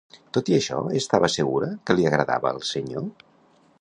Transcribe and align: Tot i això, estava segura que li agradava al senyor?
Tot 0.35 0.47
i 0.53 0.55
això, 0.55 0.77
estava 1.01 1.29
segura 1.33 1.69
que 1.91 1.97
li 1.99 2.07
agradava 2.13 2.51
al 2.55 2.63
senyor? 2.71 3.07